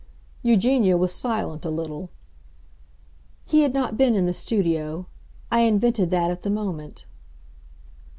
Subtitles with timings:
[0.41, 2.09] Eugenia was silent a little.
[3.45, 5.05] "He had not been in the studio.
[5.51, 7.05] I invented that at the moment."